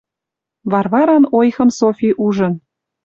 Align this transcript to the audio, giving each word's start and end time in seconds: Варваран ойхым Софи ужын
Варваран 0.71 1.23
ойхым 1.39 1.69
Софи 1.79 2.09
ужын 2.25 2.53